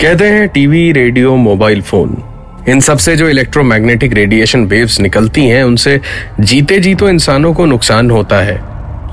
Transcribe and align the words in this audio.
कहते 0.00 0.24
हैं 0.24 0.48
TV, 0.48 0.92
radio, 0.92 1.36
mobile 1.36 1.82
phone. 1.82 2.16
इन 2.68 2.80
सबसे 2.80 3.16
जो 3.16 3.28
इलेक्ट्रोमैग्नेटिक 3.28 4.12
रेडिएशन 4.12 4.64
वेव्स 4.64 5.00
निकलती 5.00 5.46
हैं, 5.46 5.62
उनसे 5.64 6.00
जीते 6.40 6.78
जी 6.78 6.94
तो 6.94 7.08
इंसानों 7.08 7.54
को 7.54 7.66
नुकसान 7.66 8.10
होता 8.10 8.36
है। 8.36 8.60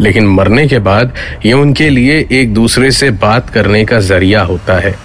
लेकिन 0.01 0.27
मरने 0.27 0.67
के 0.67 0.79
बाद 0.79 1.13
ये 1.45 1.53
उनके 1.53 1.89
लिए 1.89 2.27
एक 2.31 2.53
दूसरे 2.53 2.91
से 2.91 3.09
बात 3.09 3.49
करने 3.49 3.85
का 3.85 3.99
ज़रिया 3.99 4.41
होता 4.41 4.73
है। 4.73 4.95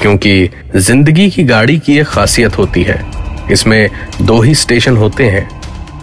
क्योंकि 0.00 0.50
ज़िंदगी 0.76 1.30
की 1.30 1.44
गाड़ी 1.44 1.78
की 1.78 1.98
एक 1.98 2.06
खासियत 2.06 2.58
होती 2.58 2.82
है। 2.82 3.04
इसमें 3.52 3.90
दो 4.22 4.40
ही 4.40 4.54
स्टेशन 4.54 4.96
होते 4.96 5.24
हैं। 5.24 5.48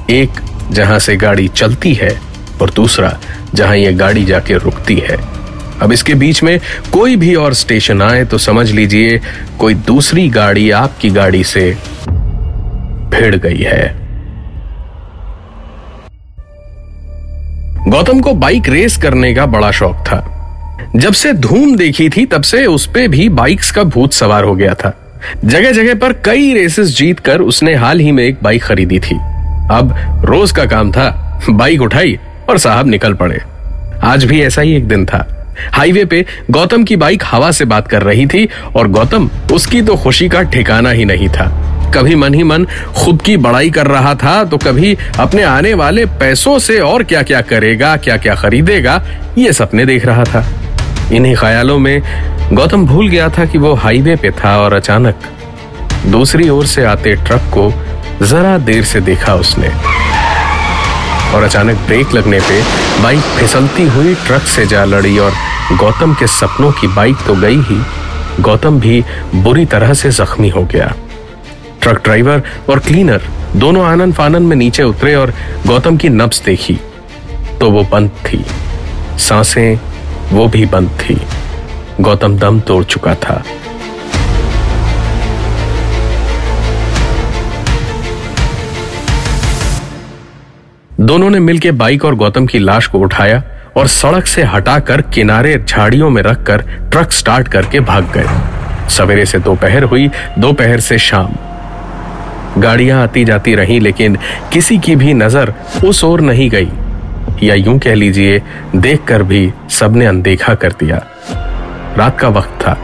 एक 0.10 0.30
जहाँ 0.72 1.00
से 1.00 1.16
गाड़ी 1.16 1.48
चलती 1.48 1.94
है 1.94 2.20
और 2.62 2.70
दूसरा 2.70 3.20
जहाँ 3.56 3.78
ये 3.78 3.94
गाड़ी 3.94 4.26
जाके 4.26 4.54
रुकती 4.54 4.96
है। 4.96 5.41
अब 5.82 5.92
इसके 5.92 6.14
बीच 6.14 6.44
में 6.44 6.60
कोई 6.94 7.16
भी 7.16 7.36
और 7.36 7.54
स्टेशन 7.54 8.02
आए 8.02 8.26
तो 8.26 8.38
समझ 8.38 8.72
लीजिए 8.72 9.22
कोई 9.60 9.74
दूसरी 9.74 10.30
गाड़ी 10.30 10.72
आपकी 10.72 11.10
गाड़ी 11.10 11.44
से 11.44 11.78
भिड़ 13.12 13.36
गई 13.36 13.62
है। 13.62 14.02
गौतम 17.88 18.20
को 18.20 18.34
बाइक 18.34 18.70
रेस 18.70 18.98
करने 18.98 19.34
का 19.36 19.46
बड़ा 19.46 19.72
शौक 19.72 19.96
था। 19.96 20.28
जब 20.96 21.14
से 21.14 21.34
धूम 21.34 21.76
देखी 21.76 22.10
थी, 22.10 22.26
तब 22.26 22.42
से 22.42 22.66
उस 22.66 22.86
पे 22.88 23.08
भी 23.08 23.30
बाइक्स 23.30 23.72
का 23.72 23.84
भूत 23.84 24.14
सवार 24.14 24.44
हो 24.44 24.56
गया 24.56 24.74
था। 24.74 24.94
जगह 25.46 25.72
जगह 25.72 25.96
पर 25.96 26.14
कई 26.14 26.54
रेसेस 26.54 26.88
जीत 26.88 27.20
कर 27.20 27.42
उसने 27.42 27.76
हाल 27.76 28.00
ही 28.00 28.12
में 28.12 28.24
एक 28.24 28.38
बाइक 28.44 28.64
खरीदी 28.64 29.00
थी। 29.00 29.16
अब 29.72 29.94
रोज 30.26 30.52
का 30.52 30.66
काम 30.66 30.92
था। 30.92 31.42
बाइक 31.50 31.82
उठाई 31.82 32.20
और 32.50 32.58
साहब 32.58 32.88
निकल 32.88 33.14
पड़े। 33.14 33.42
आज 34.04 34.26
भी 34.26 34.42
ऐसा 34.42 34.62
ही 34.62 34.76
एक 34.76 34.88
दिन 34.88 35.06
था। 35.06 35.41
हाईवे 35.74 36.06
पे 36.06 36.26
गौतम 36.52 36.84
की 36.84 36.96
बाइक 36.96 37.24
हवा 37.26 37.52
से 37.52 37.66
बात 37.66 37.88
कर 37.88 38.04
रही 38.04 38.26
थी 38.26 38.48
और 38.76 38.88
गौतम, 38.90 39.30
उसकी 39.54 39.82
तो 39.82 39.96
खुशी 39.96 40.30
का 40.30 40.42
ठिकाना 40.44 40.90
ही 40.90 41.06
नहीं 41.06 41.30
था। 41.30 41.50
कभी 41.96 42.16
मन 42.16 42.34
ही 42.34 42.44
मन 42.44 42.66
खुद 42.98 43.22
की 43.22 43.36
बड़ाई 43.38 43.70
कर 43.70 43.88
रहा 43.88 44.14
था 44.16 44.44
तो 44.44 44.58
कभी 44.58 44.96
अपने 45.20 45.44
आने 45.44 45.74
वाले 45.74 46.06
पैसों 46.20 46.58
से 46.60 46.80
और 46.80 47.04
क्या 47.04 47.24
क्या 47.24 47.42
करेगा 47.44 47.96
क्या 47.98 48.18
क्या 48.18 48.36
खरीदेगा, 48.36 49.02
ये 49.38 49.54
सपने 49.54 49.86
देख 49.86 50.06
रहा 50.06 50.24
था। 50.24 50.46
इन्हीं 51.14 51.36
ख्यालों 51.36 51.78
में 51.80 52.02
गौतम 52.54 52.86
भूल 52.86 53.10
गया 53.10 53.30
था 53.30 53.46
कि 53.46 53.58
वो 53.58 53.74
हाईवे 53.76 54.16
पे 54.16 54.32
था 54.34 54.58
और 54.60 54.74
अचानक 54.74 55.30
दूसरी 56.08 56.50
ओर 56.50 56.66
से 56.66 56.84
आते 56.86 57.16
ट्रक 57.18 57.52
को 57.54 57.72
जरा 58.26 58.58
देर 58.60 58.84
से 58.84 59.00
देखा 59.02 59.36
उसने। 59.36 59.70
और 61.36 61.44
अचानक 61.44 61.78
ब्रेक 61.78 62.14
लगने 62.14 62.40
पे 62.40 62.62
बाइक 63.04 63.20
फिसलती 63.20 63.84
हुई 63.84 64.16
ट्रक 64.16 64.42
से 64.42 64.66
जा 64.66 64.86
लड़ी 64.86 65.18
और 65.18 65.32
गौतम 65.78 66.14
के 66.14 66.28
सपनों 66.28 66.72
की 66.72 66.88
बाइक 66.88 67.18
तो 67.28 67.36
गई 67.36 67.62
ही। 67.62 67.82
गौतम 68.40 68.80
भी 68.80 69.04
बुरी 69.36 69.66
तरह 69.66 69.94
से 69.94 70.12
जख्मी 70.12 70.50
हो 70.50 70.64
गया। 70.64 70.94
ट्रक 71.82 72.04
ड्राइवर 72.04 72.44
और 72.70 72.80
क्लीनर 72.80 73.22
दोनों 73.56 73.86
आनंद 73.86 74.14
फानन 74.14 74.44
में 74.44 74.56
नीचे 74.56 74.84
उतरे 74.84 75.16
और 75.16 75.34
गौतम 75.68 75.98
की 75.98 76.10
नब्स 76.10 76.42
देखी। 76.42 76.80
तो 77.60 77.72
वो 77.72 77.84
बंद 77.84 78.10
थी। 78.10 78.46
साँसें 79.18 79.80
वो 80.32 80.48
भी 80.48 80.66
बंद 80.66 80.90
थी। 80.90 81.22
गौतम 82.02 82.38
दम 82.38 82.60
तोड़ 82.60 82.84
चुका 82.84 83.16
था। 83.16 83.44
दोनों 91.02 91.30
ने 91.30 91.40
मिलकर 91.40 91.72
बाइक 91.72 92.04
और 92.06 92.16
गौतम 92.16 92.46
की 92.46 92.60
लाश 92.60 92.88
को 92.88 93.00
उठाया 93.00 93.42
और 93.78 93.88
सड़क 93.88 94.26
से 94.26 94.44
हटाकर 94.44 95.02
किनारे 95.14 95.58
झाड़ियों 95.60 96.10
में 96.10 96.22
रखकर 96.22 96.62
ट्रक 96.92 97.12
स्टार्ट 97.12 97.48
करके 97.48 97.80
भाग 97.80 98.12
गए। 98.14 98.90
सवेरे 98.90 99.26
से 99.26 99.40
दोपहर 99.40 99.84
हुई, 99.84 100.08
दोपहर 100.40 100.80
से 100.80 100.98
शाम। 101.00 101.34
गाड़ियाँ 102.58 103.02
आती 103.04 103.26
जाती 103.26 103.56
रहीं, 103.56 103.80
लेकिन 103.80 104.18
किसी 104.54 104.78
की 104.78 104.96
भी 104.96 105.14
नज़र 105.14 105.54
उस 105.86 106.04
ओर 106.04 106.22
नहीं 106.22 106.50
गई। 106.50 106.70
या 107.44 107.56
यूँ 107.56 107.78
कह 107.80 107.94
लीजिए, 107.94 108.42
देखकर 108.76 109.24
भी 109.24 109.52
सबने 109.72 110.06
अनदेखा 110.06 110.56
कर 110.56 110.74
दिया। 110.80 111.04
रात 111.98 112.20
का 112.20 112.30
वक्त 112.30 112.60
था। 112.62 112.78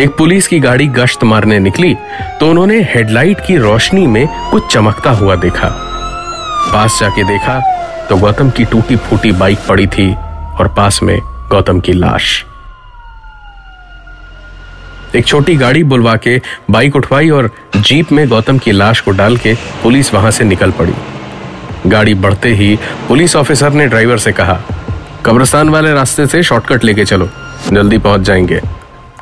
एक 0.00 0.16
पुलिस 0.18 0.48
की 0.48 0.58
गाड़ी 0.60 0.86
गश्त 0.88 1.24
मारने 1.24 1.58
निकली 1.58 1.94
तो 2.40 2.50
उन्होंने 2.50 2.80
हेडलाइट 2.90 3.46
की 3.46 3.56
रोशनी 3.58 4.06
में 4.06 4.26
कुछ 4.50 4.72
चमकता 4.72 5.10
हुआ 5.10 5.36
देखा। 5.36 5.84
पास 6.72 6.98
जाके 7.00 7.24
देखा 7.24 7.58
तो 8.08 8.16
गौतम 8.16 8.50
की 8.50 8.64
टूटी 8.64 8.96
फूटी 8.98 9.32
बाइक 9.32 9.58
पड़ी 9.68 9.86
थी 9.86 10.12
और 10.14 10.68
पास 10.76 11.02
में 11.02 11.18
गौतम 11.50 11.80
की 11.80 11.92
लाश। 11.92 12.44
एक 15.16 15.26
छोटी 15.26 15.54
गाड़ी 15.56 15.82
बुलवा 15.84 16.14
के 16.16 16.40
बाइक 16.70 16.96
उठवाई 16.96 17.30
और 17.30 17.50
जीप 17.76 18.12
में 18.12 18.28
गौतम 18.28 18.58
की 18.58 18.72
लाश 18.72 19.00
को 19.00 19.10
डाल 19.10 19.36
के 19.36 19.54
पुलिस 19.82 20.12
वहाँ 20.14 20.30
से 20.30 20.44
निकल 20.44 20.70
पड़ी। 20.70 20.94
गाड़ी 21.86 22.14
बढ़ते 22.16 22.52
ही 22.54 22.78
पुलिस 23.08 23.36
ऑफिसर 23.36 23.72
ने 23.72 23.86
ड्राइवर 23.86 24.18
से 24.18 24.32
कहा, 24.32 24.60
कब्रस्तान 25.26 25.68
वाले 25.68 25.92
रास्ते 25.94 26.26
से 26.26 26.42
शॉर्टकट 26.42 26.84
लेके 26.84 27.04
चलो, 27.04 27.28
जल्दी 27.72 27.98
पहुँच 27.98 28.20
जाएँगे। 28.20 28.60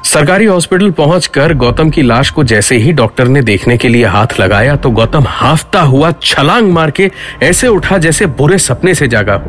सरकारी 0.07 0.45
हॉस्पिटल 0.45 0.91
पहुंचकर 0.91 1.55
गौतम 1.55 1.91
की 1.91 2.03
लाश 2.03 2.31
को 2.31 2.45
जैसे 2.45 2.77
ही 2.77 2.93
डॉक्टर 2.93 3.29
ने 3.29 3.43
देखने 3.43 3.77
के 3.77 3.89
लिए 3.89 4.05
हाथ 4.05 4.27
लगाया 4.41 4.77
तो 4.77 4.91
गौतम 4.91 5.25
हाफता 5.27 5.81
हुआ 5.81 6.13
छलांग 6.23 6.73
मार 6.73 6.91
के 6.91 7.11
ऐसे 7.43 7.69
उठा 7.69 7.99
जैसे 7.99 8.27
बुरे 8.27 8.59
सपने 8.59 8.95
से 8.95 9.09
जागा। 9.09 9.35
हो 9.35 9.43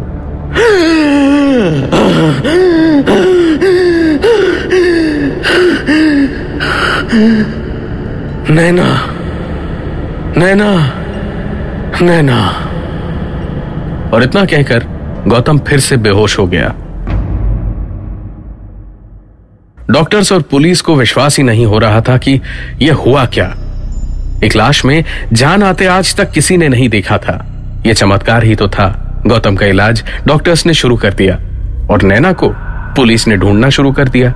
नैना 8.53 9.07
नैना 10.38 10.72
नैना। 12.01 12.63
और 14.13 14.24
इतना 14.24 14.45
कहकर 14.45 14.84
गौतम 15.28 15.57
फिर 15.57 15.79
से 15.79 15.97
बेहोश 15.97 16.39
हो 16.39 16.47
गया। 16.47 16.75
डॉक्टर्स 19.92 20.31
और 20.31 20.42
पुलिस 20.42 20.81
को 20.81 20.96
विश्वास 20.96 21.38
ही 21.38 21.44
नहीं 21.44 21.66
हो 21.66 21.78
रहा 21.80 22.02
था 22.02 22.18
कि 22.18 22.40
यह 22.81 22.94
हुआ 22.94 23.25
क्या। 23.25 23.46
एक 24.44 24.56
लाश 24.56 24.86
में 24.86 25.03
जान 25.34 25.64
आते 25.64 25.86
आज 25.86 26.16
तक 26.16 26.31
किसी 26.31 26.58
ने 26.58 26.68
नहीं 26.68 26.90
देखा 26.90 27.18
था। 27.18 27.36
यह 27.86 27.94
चमत्कार 27.94 28.44
ही 28.44 28.56
तो 28.56 28.68
था। 28.68 28.88
गौतम 29.28 29.56
का 29.56 29.66
इलाज 29.66 30.03
डॉक्टर्स 30.28 30.66
ने 30.66 30.74
शुरू 30.74 30.98
कर 30.98 31.14
दिया 31.14 31.36
और 31.92 32.02
नैना 32.02 32.31
को 32.34 32.50
पुलिस 32.96 33.28
ने 33.28 33.38
ढूंढना 33.38 33.70
शुरू 33.70 33.92
कर 33.92 34.09
दिया। 34.09 34.34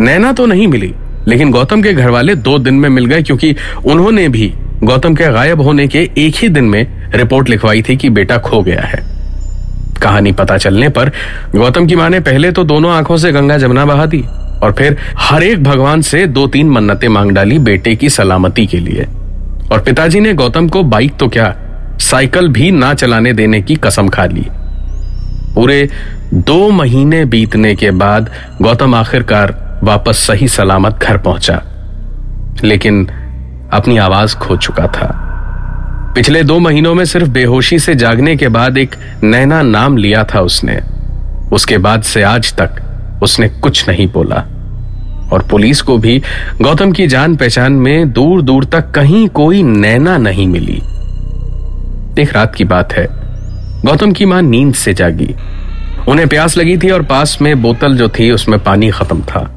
नैना 0.00 0.32
तो 0.32 0.46
नहीं 0.46 0.66
मिली, 0.66 0.94
लेकिन 1.28 1.50
गौतम 1.50 1.82
के 1.82 1.92
घर 1.94 2.10
वाले 2.10 2.34
दो 2.34 2.58
दिन 2.58 2.74
में 2.74 2.88
मिल 2.88 3.06
गए 3.06 3.22
क्योंकि 3.22 3.54
उन्होंने 3.84 4.28
भी 4.28 4.52
गौतम 4.84 5.14
के 5.14 5.32
गायब 5.32 5.60
होने 5.60 5.86
के 5.88 6.10
एक 6.18 6.36
ही 6.36 6.48
दिन 6.48 6.64
में 6.64 7.10
रिपोर्ट 7.14 7.48
लिखवाई 7.48 7.82
थी 7.82 7.96
कि 7.96 8.10
बेटा 8.10 8.38
खो 8.38 8.62
गया 8.62 8.82
है। 8.82 9.02
कहानी 10.02 10.32
पता 10.32 10.56
चलने 10.58 10.88
पर 10.88 11.10
गौतम 11.54 11.86
की 11.86 11.96
माँ 11.96 12.08
ने 12.10 12.20
पहले 12.20 12.52
तो 12.52 12.64
दोनों 12.64 12.92
आँखों 12.92 13.16
से 13.16 13.32
गंगा 13.32 13.58
जमुना 13.58 13.84
बहा 13.84 14.06
दी। 14.06 14.24
और 14.62 14.72
फिर 14.72 14.96
हर 15.18 15.42
एक 15.42 15.64
भगवान 15.64 16.00
से 16.00 16.26
दो 16.26 16.46
तीन 16.46 16.70
मन्नतें 16.70 17.08
मांग 17.08 17.30
डाली 17.30 17.58
बेटे 17.58 17.96
की 17.96 18.10
सलामती 18.10 18.66
के 18.66 18.78
लिए। 18.78 19.06
और 19.72 19.80
पिताजी 19.86 20.20
ने 20.20 20.34
गौतम 20.34 20.68
को, 20.68 20.82
बाइक 20.82 21.16
तो 21.16 21.28
क्या? 21.28 21.56
साइकिल 22.00 22.48
भी 22.48 22.70
ना 22.70 22.94
चलाने 22.94 23.32
देने 23.32 23.62
की 23.62 23.76
कसम 23.76 24.08
खा 24.08 24.24
ली। 24.24 24.46
पूरे 25.54 25.90
दो 26.34 26.70
महीने 26.70 27.24
बीतने 27.24 27.74
के 27.74 27.90
बाद 27.90 28.30
गौतम 28.62 28.94
आखिरकार 28.94 29.80
वापस 29.84 30.16
सही 30.16 30.48
सलामत 30.48 30.94
घर 30.94 31.18
पहुँचा। 31.18 31.62
लेकिन 32.64 33.06
अपनी 33.72 33.96
आवाज़ 33.96 34.36
खो 34.36 34.56
चुका 34.56 34.86
था। 34.86 35.28
पिछले 36.14 36.42
दो 36.42 36.58
महीनों 36.58 36.94
में 36.94 37.04
सिर्फ़ 37.04 37.28
बेहोशी 37.28 37.78
से 37.78 37.94
जागने 37.94 38.36
के 38.36 38.48
बाद 38.48 38.78
एक 38.78 38.96
नैना 39.22 39.62
नाम 39.62 39.96
लिया 39.96 40.24
था 40.24 40.40
उसने। 40.40 40.80
उसके 41.52 41.78
बाद 41.78 42.02
से 42.02 42.22
आज 42.22 42.54
तक 42.54 42.70
उसने 43.22 43.48
कुछ 43.48 43.88
नहीं 43.88 44.08
बोला। 44.08 44.44
और 45.32 45.42
पुलिस 45.42 45.80
को 45.80 45.96
भी 45.98 46.22
गौतम 46.62 46.92
की 46.92 47.06
जान 47.06 47.36
पहचान 47.36 47.72
में 47.72 48.12
दूर 48.12 48.42
दूर 48.42 48.64
तक 48.64 48.90
कहीं 48.90 49.28
कोई 49.28 49.62
नैना 49.62 50.16
नहीं 50.18 50.46
मिली। 50.46 50.82
एक 52.18 52.32
रात 52.32 52.54
की 52.54 52.64
बात 52.64 52.92
है। 52.92 53.06
गौतम 53.84 54.12
की 54.12 54.24
माँ 54.24 54.42
नींद 54.42 54.74
से 54.74 54.94
जागी। 54.94 55.34
उन्हें 56.08 56.28
प्यास 56.28 56.56
लगी 56.56 56.76
थी 56.78 56.90
और 56.90 57.02
पास 57.02 57.38
में 57.42 57.62
बोतल 57.62 57.96
जो 57.96 58.08
थी 58.08 58.30
उसमें 58.30 58.58
पानी 58.64 58.90
खत्म 58.90 59.22
था। 59.22 59.48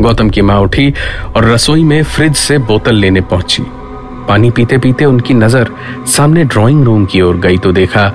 गौतम 0.00 0.30
की 0.30 0.42
माँ 0.42 0.58
उठी 0.60 0.92
और 1.36 1.44
रसोई 1.44 1.84
में 1.84 2.02
फ्रिज 2.04 2.36
से 2.36 2.58
बोतल 2.58 2.94
लेने 2.94 3.20
पहुँची। 3.20 3.62
पानी 4.28 4.50
पीते 4.50 4.78
पीते 4.78 5.04
उनकी 5.04 5.34
नज़र 5.34 5.70
सामने 6.06 6.44
ड्राइंग 6.44 6.84
रूम 6.84 7.04
की 7.06 7.20
ओर 7.20 7.36
गई 7.36 7.58
तो 7.58 7.72
देखा 7.72 8.08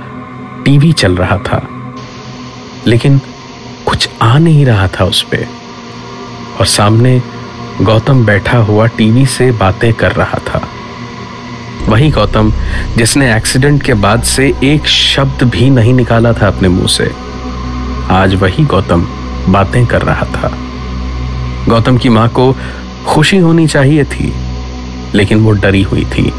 टीवी 0.66 0.92
चल 0.94 1.16
रहा 1.16 1.38
था। 1.38 1.62
लेकिन 2.88 3.20
कुछ 3.86 4.10
आ 4.22 4.38
नहीं 4.38 4.66
रहा 4.66 4.88
था 4.88 5.06
उस 5.06 5.22
पे। 5.32 5.46
और 6.60 6.66
सामने 6.66 7.22
गौतम 7.82 8.26
बैठा 8.26 8.58
हुआ 8.58 8.86
टीवी 8.88 9.26
से 9.26 9.52
बातें 9.52 9.94
कर 9.94 10.12
रहा 10.12 10.38
था। 10.48 10.62
वही 11.88 12.10
गौतम, 12.10 12.52
जिसने 12.98 13.36
एक्सीडेंट 13.36 13.84
के 13.84 13.94
बाद 13.94 14.24
से 14.24 14.54
एक 14.64 14.86
शब्द 14.86 15.44
भी 15.44 15.70
नहीं 15.70 15.94
निकाला 15.94 16.34
था 16.34 16.48
अपने 16.48 16.70
मुँह 16.70 16.88
से, 16.88 17.12
आज 18.10 18.36
वही 18.36 18.64
गौतम 18.66 19.06
बातें 19.50 19.86
कर 19.86 20.02
रहा 20.02 20.26
था। 20.26 20.52
गौतम 21.70 21.98
की 21.98 22.10
माँ 22.10 22.28
को 22.30 22.56
खुशी 23.06 23.38
होनी 23.38 23.68
चाहिए 23.68 24.04
थी, 24.04 24.34
लेकिन 25.16 25.40
वो 25.40 25.52
डरी 25.52 25.82
हुई 25.82 26.06
थी। 26.06 26.32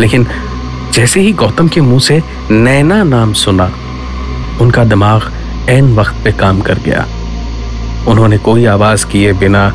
लेकिन 0.00 0.26
जैसे 0.92 1.20
ही 1.20 1.32
गौतम 1.32 1.68
के 1.68 1.80
मुँह 1.80 2.00
से 2.00 2.22
नैना 2.50 3.02
नाम 3.04 3.32
सुना, 3.32 3.70
उनका 4.60 4.84
दिमाग 4.84 5.32
एन 5.68 5.94
वक्त 5.96 6.24
पे 6.24 6.32
काम 6.32 6.60
कर 6.60 6.78
गया। 6.78 7.06
उन्होंने 8.08 8.38
कोई 8.38 8.64
आवाज़ 8.66 9.06
किए 9.06 9.32
बिना 9.32 9.70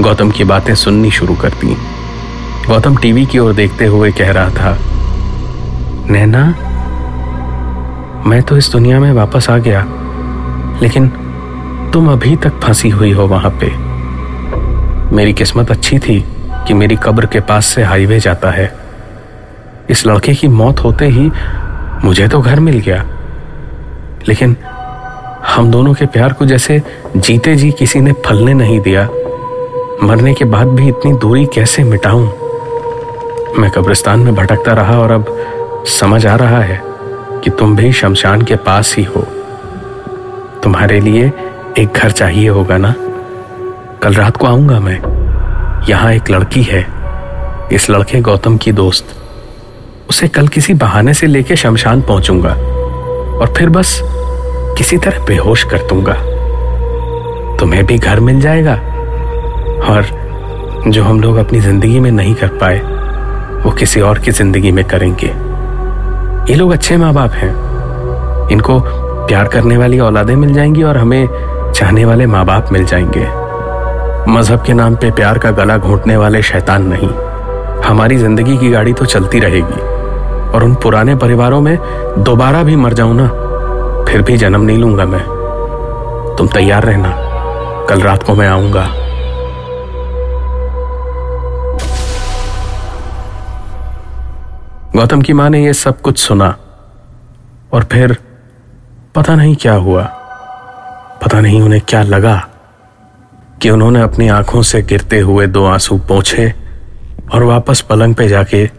गौतम 0.00 0.30
की 0.30 0.44
बातें 0.44 0.74
सुननी 0.74 1.10
शुरू 1.10 1.34
कर 1.34 1.50
दी। 1.54 1.76
गौतम 2.66 2.96
टीवी 2.96 3.24
की 3.26 3.38
ओर 3.38 3.52
देखते 3.52 3.86
हुए 3.86 4.10
कह 4.12 4.30
रहा 4.30 4.50
था, 4.50 4.76
नैना, 6.10 6.44
मैं 8.26 8.42
तो 8.42 8.56
इस 8.56 8.70
दुनिया 8.72 9.00
में 9.00 9.12
वापस 9.12 9.48
आ 9.50 9.56
गया, 9.58 9.84
लेकिन 10.82 11.08
तुम 11.92 12.10
अभी 12.12 12.34
तक 12.36 12.60
फंसी 12.60 12.88
हुई 12.88 13.12
हो 13.12 13.26
वहाँ 13.26 13.50
पे। 13.60 13.70
मेरी 15.16 15.32
किस्मत 15.32 15.70
अच्छी 15.70 15.98
थी 15.98 16.20
कि 16.66 16.74
मेरी 16.74 16.96
कब्र 16.96 17.26
के 17.26 17.40
पास 17.42 17.66
से 17.66 17.82
हाईवे 17.82 18.18
जाता 18.20 18.50
है। 18.50 18.72
इस 19.90 20.06
लड़के 20.06 20.34
की 20.34 20.48
मौत 20.48 20.84
होते 20.84 21.06
ही 21.08 21.30
मुझे 22.04 22.28
तो 22.28 22.40
घर 22.40 22.60
मिल 22.60 22.78
गया, 22.78 23.04
लेकिन 24.28 24.56
हम 25.50 25.70
दोनों 25.70 25.94
के 25.94 26.06
प्यार 26.06 26.32
को 26.32 26.46
जैसे 26.46 26.82
जीते 27.16 27.54
जी 27.56 27.70
किसी 27.70 28.00
ने 28.00 28.12
फलने 28.12 28.54
नहीं 28.54 28.80
दिया, 28.80 29.08
मरने 30.02 30.34
के 30.34 30.44
बाद 30.44 30.66
भी 30.66 30.88
इतनी 30.88 31.12
दूरी 31.12 31.46
कैसे 31.46 31.84
मिटाऊं? 31.84 32.26
मैं 33.58 33.70
कब्रिस्तान 33.70 34.20
में 34.20 34.34
भटकता 34.34 34.72
रहा 34.72 34.98
और 34.98 35.10
अब 35.10 35.36
समझ 35.86 36.26
आ 36.26 36.34
रहा 36.34 36.60
है 36.60 36.80
कि 37.44 37.50
तुम 37.50 37.76
भी 37.76 37.92
शमशान 37.92 38.42
के 38.42 38.56
पास 38.56 38.94
ही 38.98 39.04
हो। 39.04 39.20
तुम्हारे 40.62 41.00
लिए 41.00 41.32
एक 41.78 41.88
घर 41.96 42.10
चाहिए 42.10 42.48
होगा 42.48 42.76
ना? 42.76 42.94
कल 44.02 44.14
रात 44.14 44.36
को 44.36 44.46
आऊँगा 44.46 44.80
मैं। 44.80 44.98
यहाँ 45.88 46.12
एक 46.12 46.30
लड़की 46.30 46.62
है, 46.62 46.86
इस 47.72 47.90
लड़के 47.90 48.20
गौतम 48.20 48.56
की 48.56 48.72
दोस्त। 48.72 49.14
उसे 50.10 50.28
कल 50.28 50.48
किसी 50.48 50.74
बहाने 50.74 51.14
से 51.14 51.26
लेके 51.26 51.56
शमशान 51.56 52.02
पहुंचूँगा। 52.02 52.52
और 53.40 53.54
फिर 53.58 53.68
बस 53.68 54.00
किसी 54.80 54.96
तरह 54.98 55.24
बेहोश 55.24 55.64
कर 55.64 55.78
दूँगा। 55.78 56.12
तुम्हें 57.56 57.86
भी 57.86 57.98
घर 57.98 58.20
मिल 58.20 58.40
जाएगा। 58.40 58.74
और 59.86 60.06
जो 60.88 61.02
हम 61.04 61.20
लोग 61.20 61.36
अपनी 61.36 61.60
ज़िंदगी 61.60 62.00
में 62.00 62.10
नहीं 62.10 62.34
कर 62.34 62.48
पाए, 62.48 62.78
वो 63.64 63.70
किसी 63.70 64.00
और 64.00 64.18
की 64.18 64.30
ज़िंदगी 64.30 64.72
में 64.72 64.84
करेंगे। 64.84 65.26
ये 66.52 66.54
लोग 66.54 66.72
अच्छे 66.72 66.96
माँ 66.96 67.12
बाप 67.14 67.30
हैं। 67.30 67.50
इनको 68.48 68.80
प्यार 69.26 69.48
करने 69.48 69.76
वाली 69.76 69.98
औलादें 69.98 70.36
मिल 70.36 70.54
जाएँगी 70.54 70.82
और 70.82 70.96
हमें 70.96 71.28
चाहने 71.72 72.04
वाले 72.04 72.26
माँ 72.26 72.44
बाप 72.46 72.72
मिल 72.72 72.84
जाएँगे। 72.84 73.26
मज़हब 74.32 74.62
के 74.62 74.72
नाम 74.72 74.96
पे 74.96 75.10
प्यार 75.10 75.38
का 75.38 75.50
गला 75.50 75.78
घोंटने 75.78 76.16
वाले 76.16 76.42
शैतान 76.42 76.86
नहीं। 76.86 77.10
हमारी 77.84 78.16
ज़िंदगी 78.16 78.56
की 78.58 78.70
गाड़ी 78.70 78.92
तो 78.92 79.04
चलती 79.04 79.40
रहेगी। 79.40 79.80
और 80.50 80.64
उन 80.64 80.74
पुराने 80.74 81.14
परिवारों 81.14 81.60
में 81.60 81.76
दोबारा 82.18 82.62
भी 82.62 82.76
मर 82.76 82.92
जाऊँ 82.92 83.14
ना? 83.14 83.49
फिर 84.10 84.22
भी 84.22 84.36
जन्म 84.36 84.60
नहीं 84.60 84.78
लूँगा 84.78 85.04
मैं। 85.04 85.22
तुम 86.38 86.48
तैयार 86.48 86.84
रहना। 86.84 87.10
कल 87.88 88.00
रात 88.00 88.22
को 88.22 88.34
मैं 88.34 88.48
आऊँगा। 88.48 88.86
गौतम 94.96 95.22
की 95.22 95.32
माँ 95.32 95.50
ने 95.50 95.64
यह 95.64 95.72
सब 95.72 96.00
कुछ 96.00 96.18
सुना 96.18 96.56
और 97.72 97.84
फिर 97.84 98.16
पता 99.14 99.34
नहीं 99.34 99.56
क्या 99.56 99.74
हुआ। 99.74 100.02
पता 101.24 101.40
नहीं 101.40 101.62
उन्हें 101.62 101.82
क्या 101.88 102.02
लगा 102.02 102.48
कि 103.62 103.70
उन्होंने 103.70 104.00
अपनी 104.00 104.28
आँखों 104.28 104.62
से 104.62 104.82
गिरते 104.82 105.18
हुए 105.20 105.46
दो 105.46 105.66
आँसू 105.66 105.98
पोछे 105.98 106.54
और 107.34 107.42
वापस 107.42 107.80
पलंग 107.80 108.14
पे 108.14 108.28
जाके 108.28 108.70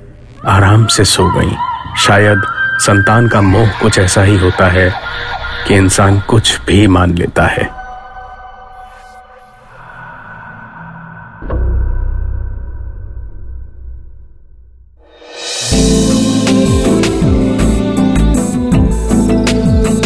आराम 0.48 0.86
से 0.86 1.06
सो 1.06 1.32
गई। 1.32 1.52
शायद 1.98 2.42
संतान 2.86 3.28
का 3.28 3.42
मोह 3.42 3.70
कुछ 3.82 4.00
ऐसा 4.00 4.24
ही 4.24 4.38
होता 4.38 4.68
है 4.68 4.90
कि 5.68 5.76
इंसान 5.76 6.20
कुछ 6.20 6.60
भी 6.68 6.88
मान 6.88 7.14
लेता 7.18 7.46
है। 7.48 7.70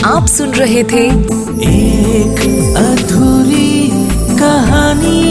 आप 0.05 0.25
सुन 0.27 0.53
रहे 0.53 0.83
थे 0.83 1.05
एक 1.67 2.39
अधूरी 2.77 3.89
कहानी। 4.39 5.21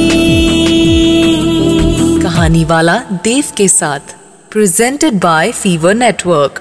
कहानी 2.23 2.65
वाला 2.65 2.99
देव 3.25 3.45
के 3.57 3.69
साथ 3.69 4.15
प्रेजेंटेड 4.51 5.21
बाय 5.21 5.53
फीवर 5.53 5.95
नेटवर्क 5.95 6.61